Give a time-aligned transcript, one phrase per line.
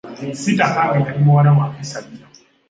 [0.41, 2.25] Sitakange yali muwala wa mpisa nnyo.